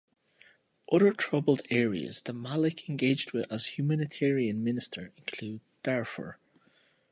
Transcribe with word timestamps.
Other 0.91 1.13
troubled 1.13 1.61
areas 1.69 2.23
that 2.23 2.33
Malik 2.33 2.89
engaged 2.89 3.33
with 3.33 3.45
as 3.51 3.77
Humanitarian 3.77 4.63
Minister 4.63 5.11
included 5.15 5.61
Darfur. 5.83 6.39